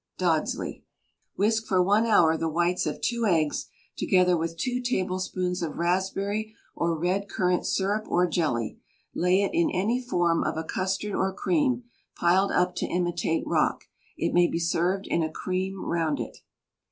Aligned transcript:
DODSLEY. 0.17 0.83
Whisk 1.37 1.67
for 1.67 1.79
one 1.79 2.07
hour 2.07 2.35
the 2.35 2.49
whites 2.49 2.87
of 2.87 3.01
two 3.01 3.27
eggs, 3.27 3.67
together 3.95 4.35
with 4.35 4.57
two 4.57 4.81
tablespoonfuls 4.81 5.61
of 5.61 5.77
raspberry 5.77 6.55
or 6.73 6.97
red 6.97 7.29
currant 7.29 7.67
syrup 7.67 8.05
or 8.09 8.25
jelly; 8.25 8.79
lay 9.13 9.43
it 9.43 9.51
in 9.53 9.69
any 9.69 10.01
form 10.01 10.43
of 10.43 10.57
a 10.57 10.63
custard 10.63 11.13
or 11.13 11.31
cream, 11.31 11.83
piled 12.15 12.51
up 12.51 12.73
to 12.77 12.87
imitate 12.87 13.45
rock. 13.45 13.83
It 14.17 14.33
may 14.33 14.47
be 14.47 14.57
served 14.57 15.05
in 15.05 15.21
a 15.21 15.29
cream 15.29 15.85
round 15.85 16.19
it. 16.19 16.39